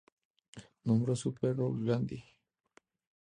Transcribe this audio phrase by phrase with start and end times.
[0.85, 2.23] Nombró a su perro "Gandhi".